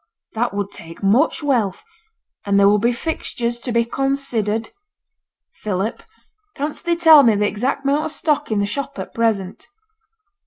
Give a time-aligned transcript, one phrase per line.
[0.33, 1.83] That would take much wealth.
[2.43, 4.71] And there will be fixtures to be considered.
[5.61, 6.01] Philip,
[6.55, 9.67] canst thee tell me the exact amount of stock in the shop at present?'